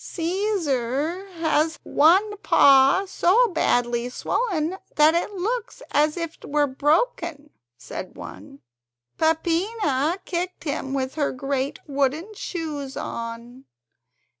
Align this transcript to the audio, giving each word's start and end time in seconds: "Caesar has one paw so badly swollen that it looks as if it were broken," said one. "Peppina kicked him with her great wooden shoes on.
"Caesar 0.03 1.27
has 1.33 1.77
one 1.83 2.35
paw 2.37 3.05
so 3.05 3.49
badly 3.49 4.09
swollen 4.09 4.77
that 4.95 5.13
it 5.13 5.31
looks 5.31 5.83
as 5.91 6.17
if 6.17 6.37
it 6.37 6.45
were 6.45 6.65
broken," 6.65 7.51
said 7.77 8.15
one. 8.15 8.61
"Peppina 9.19 10.17
kicked 10.25 10.63
him 10.63 10.95
with 10.95 11.13
her 11.13 11.31
great 11.31 11.77
wooden 11.85 12.33
shoes 12.33 12.97
on. 12.97 13.65